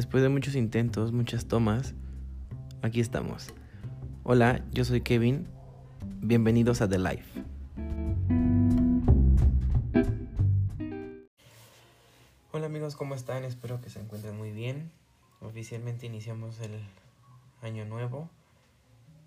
[0.00, 1.92] Después de muchos intentos, muchas tomas,
[2.80, 3.52] aquí estamos.
[4.22, 5.46] Hola, yo soy Kevin.
[6.22, 7.44] Bienvenidos a The Life.
[12.50, 13.44] Hola amigos, ¿cómo están?
[13.44, 14.90] Espero que se encuentren muy bien.
[15.42, 16.80] Oficialmente iniciamos el
[17.60, 18.30] año nuevo.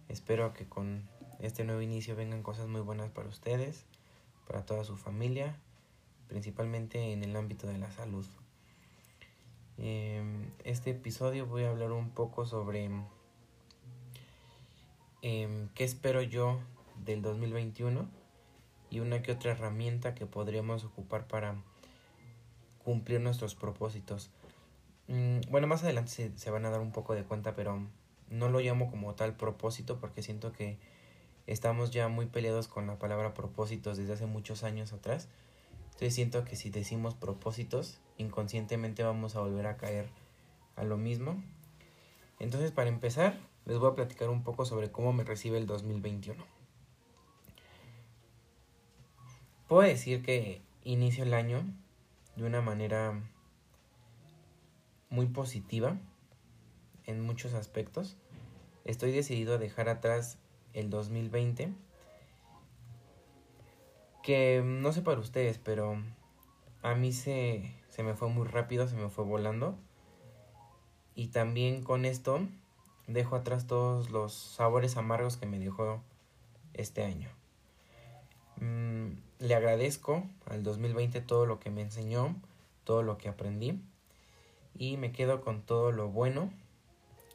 [0.09, 1.03] Espero que con
[1.37, 3.85] este nuevo inicio vengan cosas muy buenas para ustedes,
[4.47, 5.55] para toda su familia,
[6.27, 8.25] principalmente en el ámbito de la salud.
[9.77, 12.89] Em, este episodio voy a hablar un poco sobre
[15.21, 16.59] em, qué espero yo
[17.03, 18.07] del 2021
[18.91, 21.55] y una que otra herramienta que podríamos ocupar para
[22.83, 24.29] cumplir nuestros propósitos.
[25.07, 27.87] Mm, bueno, más adelante se, se, van a dar un poco de cuenta, pero
[28.29, 30.77] no lo llamo como tal propósito porque siento que
[31.47, 35.27] estamos ya muy peleados con la palabra propósitos desde hace muchos años atrás.
[35.93, 40.09] Entonces siento que si decimos propósitos, inconscientemente vamos a volver a caer
[40.75, 41.41] a lo mismo.
[42.39, 46.43] Entonces para empezar, les voy a platicar un poco sobre cómo me recibe el 2021.
[49.67, 51.63] Puedo decir que inicio el año
[52.35, 53.21] de una manera
[55.09, 55.97] muy positiva
[57.05, 58.17] en muchos aspectos.
[58.83, 60.39] Estoy decidido a dejar atrás
[60.73, 61.71] el 2020
[64.23, 66.01] que no sé para ustedes, pero
[66.81, 69.75] a mí se, se me fue muy rápido, se me fue volando.
[71.13, 72.39] Y también con esto
[73.07, 76.01] dejo atrás todos los sabores amargos que me dejó
[76.73, 77.29] este año.
[78.57, 82.35] Mm, le agradezco al 2020 todo lo que me enseñó,
[82.85, 83.79] todo lo que aprendí.
[84.75, 86.51] Y me quedo con todo lo bueno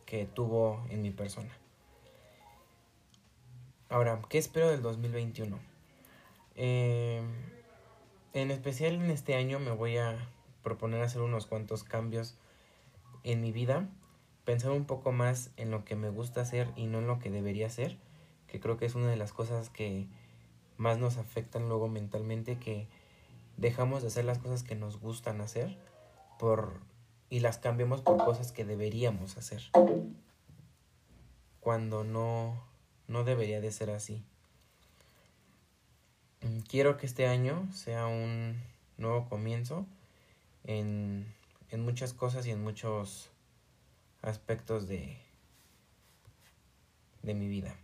[0.07, 1.57] que tuvo en mi persona.
[3.91, 5.68] Ahora, ¿qué espero del 2021?
[6.61, 7.23] Eh,
[8.33, 10.29] en especial en este año me voy a
[10.65, 12.37] proponer hacer unos cuantos cambios
[13.23, 13.89] en mi vida,
[14.45, 17.31] pensar un poco más en lo que me gusta hacer y no en lo que
[17.31, 17.97] debería hacer,
[18.49, 20.09] que creo que es una de las cosas que
[20.79, 22.89] más nos afectan luego mentalmente, que
[23.57, 25.79] dejamos de hacer las cosas que nos gustan hacer
[26.41, 26.81] por
[27.31, 29.63] y las cambiamos por cosas que deberíamos hacer.
[31.61, 32.67] Cuando no
[33.07, 34.25] no debería de ser así.
[36.49, 38.57] Mm, quiero que este año sea un
[38.97, 39.87] nuevo comienzo
[40.65, 41.27] en,
[41.71, 43.31] en muchas cosas y en muchos
[44.23, 45.19] aspectos de,
[47.23, 47.77] de mi vida.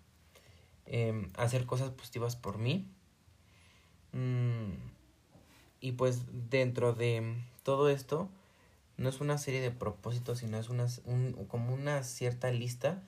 [0.86, 2.86] Em, hacer cosas positivas por mí.
[4.12, 4.72] Mm,
[5.80, 8.28] y pues dentro de todo esto,
[8.96, 13.02] no es una serie de propósitos, sino es una, un, como una cierta lista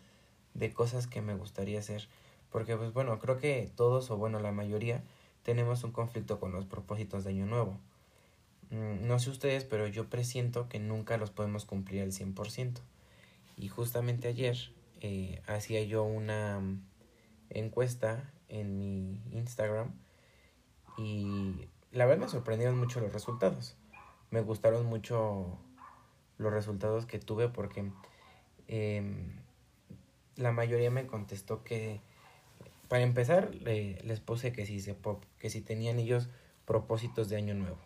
[0.55, 2.09] de cosas que me gustaría hacer.
[2.51, 5.03] Porque pues bueno, creo que todos, o bueno, la mayoría,
[5.47, 7.79] tenemos un conflicto con los propósitos de Año Nuevo.
[8.71, 12.81] Mm, no sé ustedes, pero yo presiento que nunca los podemos cumplir al 100%.
[13.57, 14.57] Y justamente ayer
[15.01, 16.61] eh, hacía yo una
[17.49, 19.93] encuesta en mi Instagram
[20.99, 23.77] y la verdad me sorprendieron mucho los resultados.
[24.33, 25.61] Me gustaron mucho
[26.39, 27.93] los resultados que tuve porque
[28.67, 29.31] em,
[30.35, 32.01] la mayoría me contestó que
[32.89, 34.97] para empezar, les puse que si, se,
[35.39, 36.29] que si tenían ellos
[36.65, 37.79] propósitos de año nuevo.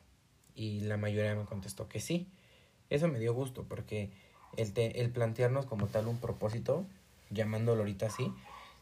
[0.54, 2.28] Y la mayoría me contestó que sí.
[2.90, 4.10] Eso me dio gusto porque
[4.56, 6.86] el, el plantearnos como tal un propósito,
[7.30, 8.32] llamándolo ahorita así,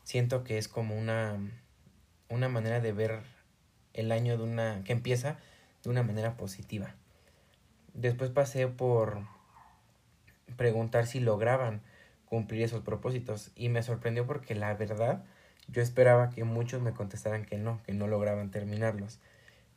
[0.05, 1.39] siento que es como una,
[2.29, 3.21] una manera de ver
[3.93, 5.39] el año de una que empieza
[5.83, 6.95] de una manera positiva.
[7.95, 9.27] Después pasé por
[10.57, 11.83] preguntar si lograban
[12.25, 15.25] cumplir esos propósitos y me sorprendió porque la verdad
[15.69, 19.19] yo esperaba que muchos me contestaran que no, que no lograban terminarlos.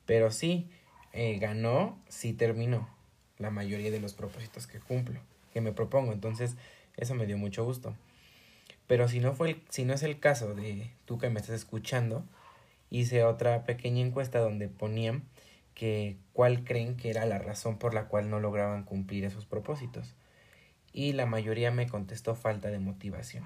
[0.06, 0.70] Pero sí,
[1.14, 2.90] eh, ganó, sí terminó
[3.38, 5.20] la mayoría de los propósitos que cumplo,
[5.54, 6.14] que me propongo.
[6.14, 6.56] Entonces,
[6.98, 7.96] eso me dio mucho gusto.
[8.88, 12.26] Pero si no, fue si no es el caso de tú que me estás escuchando,
[12.90, 15.24] hice otra pequeña encuesta donde ponían
[15.74, 20.14] que cuál creen que era la razón por la cual no lograban cumplir esos propósitos.
[20.94, 23.46] Y la mayoría me contestó falta de motivación.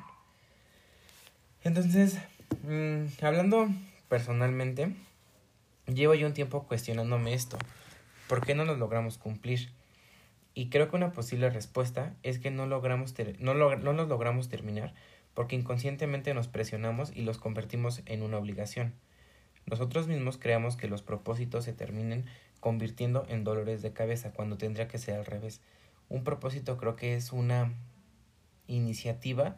[1.63, 2.17] Entonces,
[2.63, 3.69] Mm, hablando
[4.07, 4.95] personalmente,
[5.87, 7.57] llevo yo un tiempo cuestionándome esto.
[8.27, 9.69] ¿Por qué no nos logramos cumplir?
[10.53, 14.93] Y creo que una posible respuesta es que no, logramos no, no nos logramos terminar
[15.35, 18.93] porque inconscientemente nos presionamos y los convertimos en una obligación.
[19.65, 22.25] Nosotros mismos creamos que los propósitos se terminen
[22.61, 25.61] convirtiendo en dolores de cabeza cuando tendría que ser al revés.
[26.07, 27.73] Un propósito creo que es una
[28.67, 29.57] iniciativa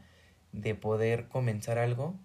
[0.51, 2.15] de poder comenzar algo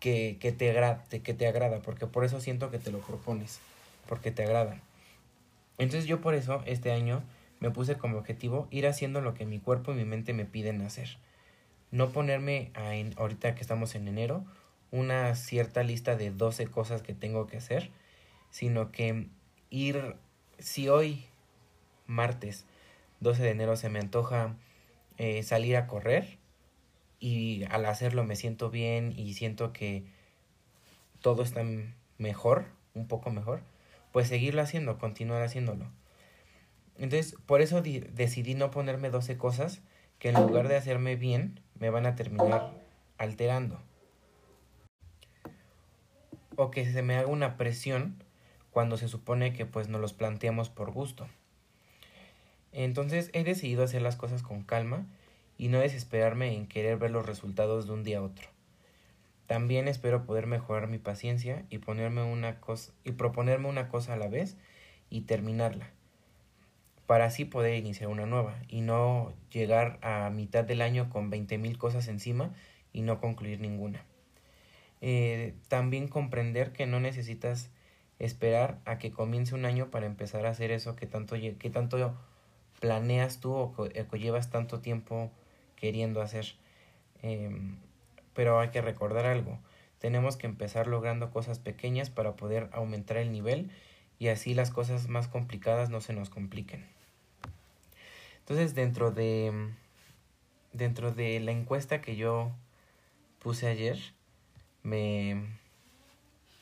[0.00, 0.72] que, que, te
[1.20, 3.60] que te agrada, porque por eso siento que te lo propones,
[4.08, 4.80] porque te agrada.
[5.78, 7.22] Entonces yo por eso este año
[7.60, 10.80] me puse como objetivo ir haciendo lo que mi cuerpo y mi mente me piden
[10.82, 11.18] hacer.
[11.90, 14.44] No ponerme a en, ahorita que estamos en enero
[14.90, 17.90] una cierta lista de 12 cosas que tengo que hacer,
[18.50, 19.26] sino que
[19.70, 20.16] ir,
[20.58, 21.24] si hoy,
[22.06, 22.64] martes
[23.20, 24.54] 12 de enero, se me antoja
[25.18, 26.38] eh, salir a correr
[27.18, 30.04] y al hacerlo me siento bien y siento que
[31.20, 31.64] todo está
[32.18, 33.60] mejor, un poco mejor,
[34.12, 35.86] pues seguirlo haciendo, continuar haciéndolo.
[36.96, 39.80] Entonces, por eso decidí no ponerme 12 cosas
[40.18, 42.72] que en lugar de hacerme bien, me van a terminar
[43.18, 43.80] alterando.
[46.56, 48.24] O que se me haga una presión
[48.72, 51.28] cuando se supone que pues nos los planteamos por gusto.
[52.72, 55.06] Entonces he decidido hacer las cosas con calma
[55.58, 58.48] y no desesperarme en querer ver los resultados de un día a otro.
[59.46, 64.16] También espero poder mejorar mi paciencia y ponerme una cosa y proponerme una cosa a
[64.16, 64.56] la vez
[65.10, 65.90] y terminarla
[67.08, 71.78] para así poder iniciar una nueva y no llegar a mitad del año con 20.000
[71.78, 72.52] cosas encima
[72.92, 74.04] y no concluir ninguna.
[75.00, 77.70] Eh, también comprender que no necesitas
[78.18, 82.14] esperar a que comience un año para empezar a hacer eso que tanto, que tanto
[82.78, 85.30] planeas tú o que, llevas tanto tiempo
[85.78, 86.54] queriendo hacer.
[87.22, 87.76] Em,
[88.34, 89.58] pero hay que recordar algo.
[89.98, 93.70] Tenemos que empezar logrando cosas pequeñas para poder aumentar el nivel
[94.18, 96.86] y así las cosas más complicadas no se nos compliquen.
[98.40, 99.70] Entonces, dentro de
[100.72, 102.52] dentro de la encuesta que yo
[103.40, 103.98] puse ayer,
[104.82, 105.44] me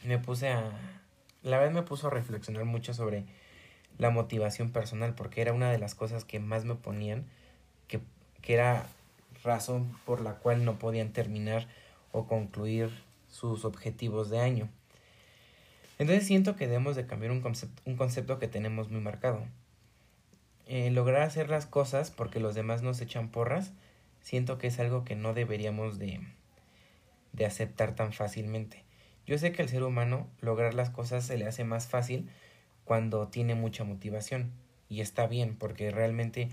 [0.05, 0.73] me puse a
[1.43, 3.25] la vez me puso a reflexionar mucho sobre
[3.99, 7.27] la motivación personal porque era una de las cosas que más me ponían
[7.89, 8.01] que,
[8.43, 8.87] que era
[9.47, 11.67] razón por la cual no podían terminar
[12.13, 12.91] o concluir
[13.29, 14.69] sus objetivos de año.
[15.99, 19.47] Entonces siento que debemos de cambiar un concepto, que tenemos muy marcado.
[20.67, 23.73] Eh, lograr hacer las cosas porque los demás nos echan porras,
[24.21, 26.21] siento que es algo que no deberíamos de,
[27.33, 28.85] de aceptar tan fácilmente.
[29.27, 32.29] Yo sé que al ser humano lograr las cosas se le hace más fácil
[32.85, 34.53] cuando tiene mucha motivación
[34.89, 36.49] y está bien porque realmente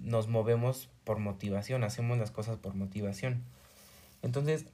[0.00, 3.42] nos movemos por motivación, hacemos las cosas por motivación.
[4.22, 4.66] Entonces,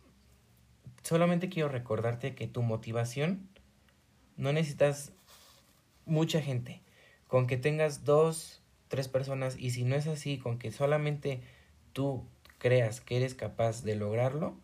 [1.03, 3.49] solamente quiero recordarte que tu motivación
[4.37, 5.13] no necesitas
[6.07, 6.83] mucha gente.
[7.29, 11.41] Con que tengas dos, tres personas y si no es así, con que solamente
[11.93, 12.27] tú
[12.59, 14.57] creas que eres capaz de lograrlo,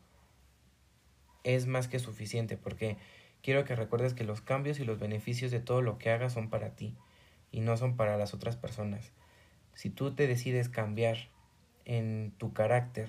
[1.42, 2.96] es más que suficiente porque
[3.42, 6.50] quiero que recuerdes que los cambios y los beneficios de todo lo que hagas son
[6.50, 6.96] para ti
[7.50, 9.12] y no son para las otras personas.
[9.80, 11.16] Si tú te decides cambiar
[11.86, 13.08] en tu carácter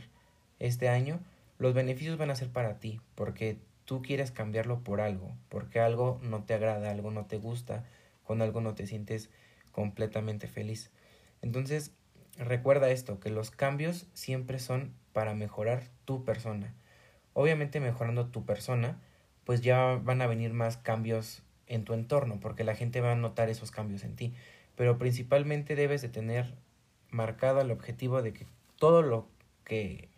[0.57, 1.19] este año,
[1.57, 6.17] los beneficios van a ser para ti porque tú quieres cambiarlo por algo, porque algo
[6.23, 7.83] no te agrada, algo no te gusta,
[8.23, 9.29] con algo no te sientes
[9.73, 10.91] completamente feliz.
[11.41, 11.91] Entonces,
[12.37, 16.73] recuerda esto, que los cambios siempre son para mejorar tu persona.
[17.33, 18.97] Obviamente mejorando tu persona,
[19.43, 23.15] pues ya van a venir más cambios en tu entorno, porque la gente va a
[23.15, 24.33] notar esos cambios en ti.
[24.75, 26.55] Pero principalmente debes de tener
[27.09, 28.45] marcado el objetivo de que
[28.77, 29.27] todo lo
[29.63, 30.09] que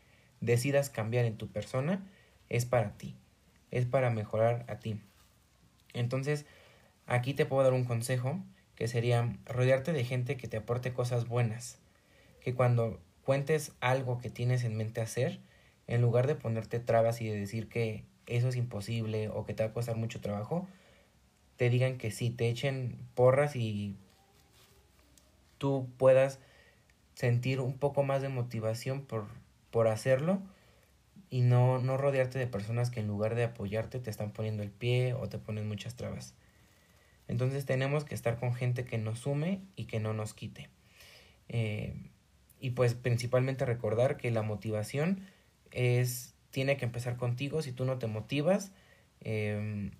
[0.41, 2.03] decidas cambiar en tu persona
[2.49, 3.15] es para ti,
[3.71, 4.99] es para mejorar a ti.
[5.93, 6.45] Entonces,
[7.05, 8.39] aquí te puedo dar un consejo
[8.75, 11.79] que sería rodearte de gente que te aporte cosas buenas,
[12.41, 15.39] que cuando cuentes algo que tienes en mente hacer,
[15.87, 19.63] en lugar de ponerte trabas y de decir que eso es imposible o que te
[19.63, 20.67] va a costar mucho trabajo,
[21.57, 23.95] te digan que sí, te echen porras y
[25.63, 26.41] tú puedas
[27.13, 29.27] sentir un poco más de motivación por,
[29.71, 30.41] por hacerlo
[31.29, 34.71] y no, no rodearte de personas que en lugar de apoyarte te están poniendo el
[34.71, 36.35] pie o te ponen muchas trabas.
[37.29, 40.69] Entonces tenemos que estar con gente que nos sume y que no nos quite.
[41.47, 41.93] Eh,
[42.59, 45.25] y pues principalmente recordar que la motivación
[45.71, 47.61] es, tiene que empezar contigo.
[47.61, 48.73] Si tú no te motivas,
[49.21, 49.91] em,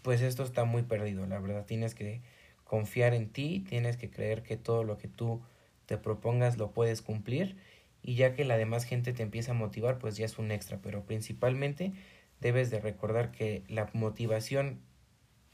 [0.00, 1.66] pues esto está muy perdido, la verdad.
[1.66, 2.22] Tienes que
[2.72, 5.42] confiar en ti, tienes que creer que todo lo que tú
[5.84, 7.58] te propongas lo puedes cumplir
[8.00, 10.78] y ya que la demás gente te empieza a motivar, pues ya es un extra,
[10.80, 11.92] pero principalmente
[12.40, 14.80] debes de recordar que la motivación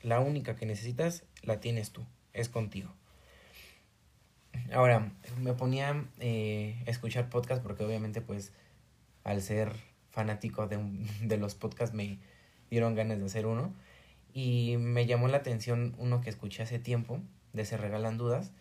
[0.01, 2.95] la única que necesitas la tienes tú, es contigo.
[4.73, 5.11] Ahora,
[5.41, 8.53] me ponía a eh, escuchar podcast porque obviamente pues
[9.25, 9.73] al ser
[10.13, 10.79] fanático de,
[11.23, 12.21] de los podcasts me
[12.71, 13.75] dieron ganas de hacer uno.
[14.33, 17.21] Y me llamó la atención uno que escuché hace tiempo,
[17.53, 18.53] de Se Regalan Dudas,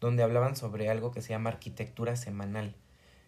[0.00, 2.74] donde hablaban sobre algo que se llama arquitectura semanal.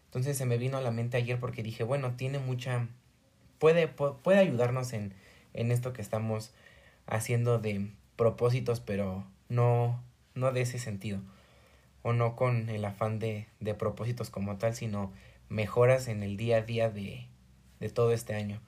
[0.06, 2.88] Entonces se me vino a la mente ayer porque dije, bueno, tiene mucha...
[3.58, 5.14] puede, puede ayudarnos en,
[5.54, 6.52] en esto que estamos
[7.06, 10.02] haciendo de propósitos, pero no,
[10.34, 11.20] no de ese sentido.
[12.02, 15.12] o no con el afán de, de propósitos como tal, sino
[15.48, 17.26] mejoras en el día a día de,
[17.80, 18.60] de todo este año.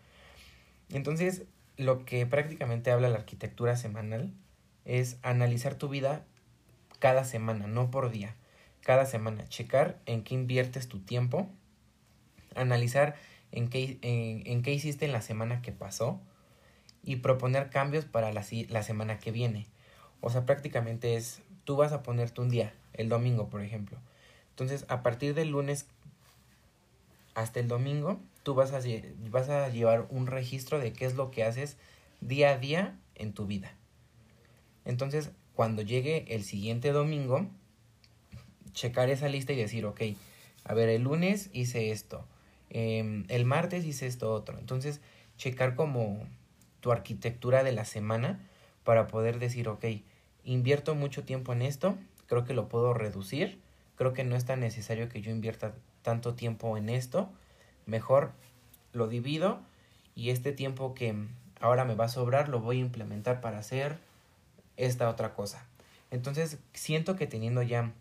[0.90, 1.44] Entonces,
[1.78, 4.35] lo que prácticamente habla la arquitectura semanal
[4.85, 6.25] es analizar tu vida
[6.99, 8.35] cada semana, no por día,
[8.82, 11.49] cada semana, checar en qué inviertes tu tiempo,
[12.56, 13.14] analizar
[13.52, 16.20] en qué, en, qué hiciste en la semana que pasó
[17.04, 19.68] y proponer cambios para la, la semana que viene.
[20.20, 23.99] O sea, prácticamente es, tú vas a ponerte un día, el domingo, por ejemplo.
[24.50, 25.87] Entonces, a partir del lunes
[27.38, 28.80] hasta el domingo, tú vas a,
[29.30, 31.76] vas a llevar un registro de qué es lo que haces
[32.21, 33.73] día a día en tu vida.
[34.85, 37.47] Entonces, cuando llegue el siguiente domingo,
[38.73, 40.00] checar esa lista y decir, ok,
[40.64, 42.26] a ver, el lunes hice esto,
[42.71, 44.59] em, el martes hice esto otro.
[44.59, 45.00] Entonces,
[45.37, 46.26] checar como
[46.80, 48.40] tu arquitectura de la semana
[48.83, 49.85] para poder decir, ok,
[50.42, 53.61] invierto mucho tiempo en esto, creo que lo puedo reducir,
[53.95, 55.76] creo que no es tan necesario que yo invierta
[56.09, 57.29] tanto tiempo en esto,
[57.85, 58.33] mejor
[58.95, 59.61] lo divido
[60.15, 61.15] y este tiempo que
[61.61, 63.99] ahora me va a sobrar lo voy a implementar para hacer
[64.79, 65.67] esta otra cosa.
[66.11, 67.93] Entonces siento que teniendo ya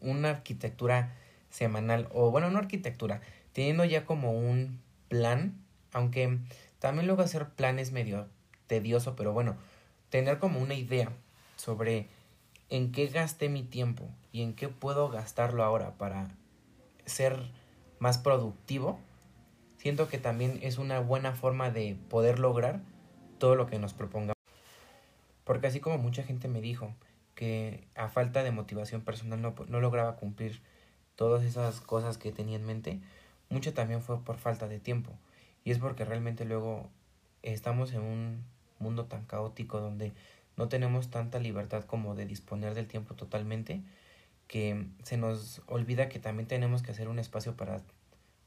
[0.00, 1.12] una arquitectura
[1.50, 3.20] semanal, o bueno, no arquitectura,
[3.52, 5.54] teniendo ya como un plan,
[5.92, 6.38] aunque
[6.78, 8.28] también luego hacer planes medio
[8.68, 9.56] tedioso, pero bueno,
[10.08, 11.10] tener como una idea
[11.56, 12.06] sobre
[12.70, 16.30] en qué gasté mi tiempo y en qué puedo gastarlo ahora para
[17.08, 17.50] ser
[17.98, 19.00] más productivo,
[19.76, 22.80] siento que también es una buena forma de poder lograr
[23.38, 24.34] todo lo que nos propongamos.
[25.44, 26.94] Porque así como mucha gente me dijo
[27.34, 30.60] que a falta de motivación personal no, no lograba cumplir
[31.16, 33.00] todas esas cosas que tenía en mente,
[33.48, 35.12] mucho también fue por falta de tiempo.
[35.64, 36.90] Y es porque realmente luego
[37.42, 38.44] estamos en un
[38.78, 40.12] mundo tan caótico donde
[40.56, 43.82] no tenemos tanta libertad como de disponer del tiempo totalmente
[44.48, 47.82] que se nos olvida que también tenemos que hacer un espacio para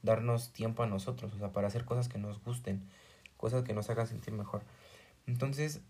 [0.02, 2.82] darnos tiempo a nosotros, o sea, para hacer cosas que nos gusten,
[3.36, 4.62] cosas que nos hagan sentir mejor.
[5.28, 5.80] Entonces,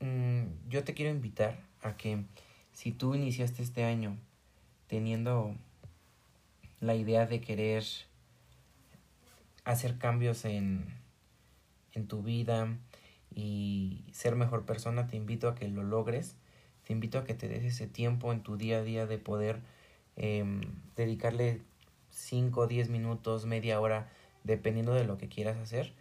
[0.00, 2.24] mm, yo te quiero invitar a que
[2.72, 4.18] si tú iniciaste este año
[4.86, 5.56] teniendo
[6.80, 7.82] la idea de querer
[9.64, 10.84] hacer cambios en,
[11.92, 12.76] en tu vida
[13.34, 16.36] y ser mejor persona, te invito a que lo logres
[16.84, 19.60] te invito a que te des ese tiempo en tu día a día de poder
[20.16, 20.60] em,
[20.96, 21.60] dedicarle
[22.10, 24.10] 5, 10 minutos, media hora,
[24.44, 25.92] dependiendo de lo que quieras hacer,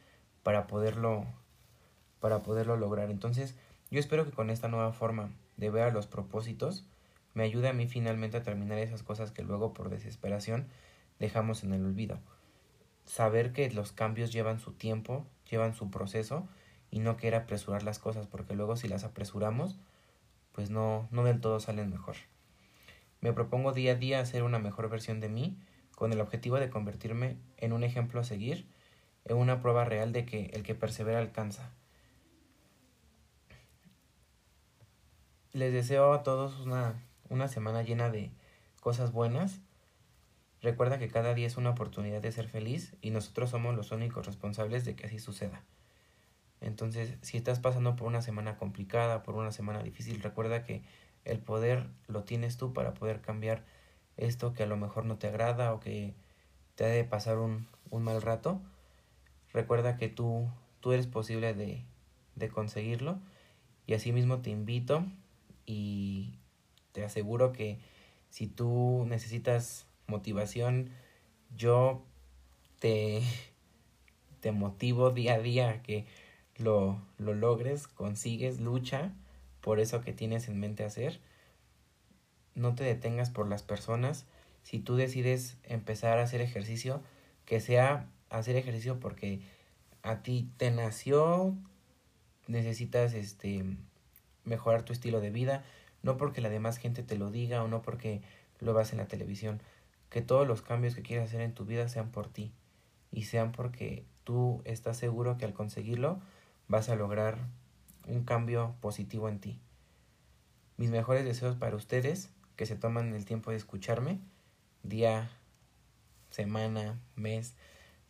[0.44, 1.26] para poderlo,
[2.20, 3.12] para poderlo lograr.
[3.12, 3.56] Entonces,
[3.90, 6.84] yo espero que con esta nueva forma de ver a los propósitos,
[7.34, 10.68] me ayude a mí finalmente a terminar esas cosas que luego por desesperación
[11.20, 12.20] dejamos en el olvido.
[13.06, 16.48] Saber que los cambios llevan su tiempo, llevan su proceso
[16.90, 19.78] y no querer apresurar las cosas, porque luego si las apresuramos,
[20.52, 22.16] pues no, no del todo salen mejor.
[23.22, 25.58] Me propongo día a día hacer una mejor versión de mí
[25.96, 28.68] con el objetivo de convertirme en un ejemplo a seguir,
[29.26, 31.72] en una prueba real de que el que persevera alcanza.
[35.54, 36.96] Les deseo a todos una,
[37.30, 38.32] una semana llena de
[38.80, 39.60] cosas buenas.
[40.62, 44.26] Recuerda que cada día es una oportunidad de ser feliz y nosotros somos los únicos
[44.26, 45.62] responsables de que así suceda.
[46.62, 50.84] Entonces, si estás pasando por una semana complicada, por una semana difícil, recuerda que
[51.26, 53.66] el poder lo tienes tú para poder cambiar
[54.18, 56.14] esto que a lo mejor no te agrada o que
[56.76, 58.62] te ha de pasar un, un mal rato.
[59.54, 60.50] Recuerda que tú,
[60.80, 61.84] tú eres posible de,
[62.36, 63.20] de conseguirlo
[63.88, 65.06] y asimismo te invito
[65.66, 66.36] y
[66.92, 67.80] te aseguro que
[68.30, 70.92] si tú necesitas motivación,
[71.56, 72.04] yo
[72.80, 73.22] te,
[74.40, 76.06] te motivo día a día que
[76.62, 79.12] lo, lo logres, consigues, lucha
[79.62, 81.20] por eso que tienes en mente hacer.
[82.56, 84.26] No te detengas por las personas.
[84.64, 87.02] Si tú decides empezar a hacer ejercicio,
[87.46, 89.42] que sea hacer ejercicio porque
[90.02, 91.56] a ti te nació,
[92.48, 93.66] necesitas este
[94.44, 95.64] mejorar tu estilo de vida,
[96.02, 98.22] no porque la demás gente te lo diga o no porque
[98.60, 99.62] lo vas en la televisión.
[100.10, 102.52] Que todos los cambios que quieras hacer en tu vida sean por ti
[103.12, 106.20] y sean porque tú estás seguro que al conseguirlo
[106.72, 107.38] vas a lograr
[108.08, 109.60] un cambio positivo en ti.
[110.78, 114.20] Mis mejores deseos para ustedes que se toman el tiempo de escucharme
[114.82, 115.30] día,
[116.30, 117.56] semana, mes,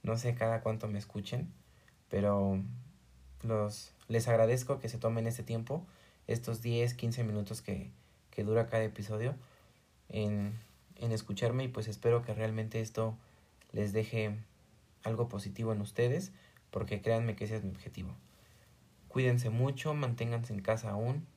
[0.04, 1.52] no sé cada cuánto me escuchen,
[2.08, 2.62] pero
[3.42, 5.84] los les agradezco que se tomen este tiempo,
[6.28, 7.90] estos 10, 15 minutos que,
[8.30, 9.34] que dura cada episodio
[10.08, 10.54] en,
[10.98, 13.18] en escucharme y pues espero que realmente esto
[13.72, 14.38] les deje
[15.02, 16.32] algo positivo en ustedes
[16.70, 18.16] porque créanme que ese es mi objetivo.
[19.12, 21.28] Cuídense mucho, manténganse en casa aún.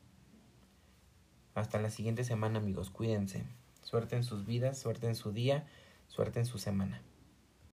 [1.56, 3.42] Hasta la siguiente semana amigos, cuídense.
[3.82, 5.66] Suerte en sus vidas, suerte en su día,
[6.06, 7.02] suerte en su semana.